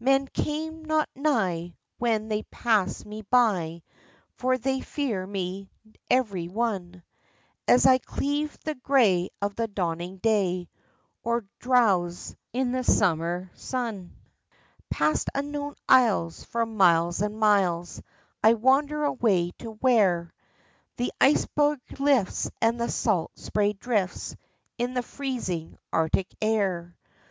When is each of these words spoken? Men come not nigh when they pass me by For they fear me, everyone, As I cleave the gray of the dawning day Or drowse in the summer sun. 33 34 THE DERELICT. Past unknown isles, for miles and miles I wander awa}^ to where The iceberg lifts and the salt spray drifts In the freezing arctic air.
Men 0.00 0.26
come 0.28 0.82
not 0.86 1.10
nigh 1.14 1.74
when 1.98 2.28
they 2.28 2.44
pass 2.44 3.04
me 3.04 3.20
by 3.20 3.82
For 4.32 4.56
they 4.56 4.80
fear 4.80 5.26
me, 5.26 5.70
everyone, 6.08 7.02
As 7.68 7.84
I 7.84 7.98
cleave 7.98 8.56
the 8.64 8.76
gray 8.76 9.28
of 9.42 9.56
the 9.56 9.68
dawning 9.68 10.16
day 10.16 10.70
Or 11.22 11.44
drowse 11.58 12.34
in 12.54 12.72
the 12.72 12.82
summer 12.82 13.50
sun. 13.52 14.16
33 14.90 14.96
34 14.96 14.96
THE 14.96 14.96
DERELICT. 14.96 14.98
Past 15.14 15.28
unknown 15.34 15.74
isles, 15.86 16.44
for 16.44 16.64
miles 16.64 17.20
and 17.20 17.38
miles 17.38 18.00
I 18.42 18.54
wander 18.54 19.00
awa}^ 19.00 19.54
to 19.58 19.72
where 19.72 20.32
The 20.96 21.12
iceberg 21.20 21.82
lifts 22.00 22.50
and 22.62 22.80
the 22.80 22.88
salt 22.88 23.32
spray 23.38 23.74
drifts 23.74 24.34
In 24.78 24.94
the 24.94 25.02
freezing 25.02 25.76
arctic 25.92 26.34
air. 26.40 26.96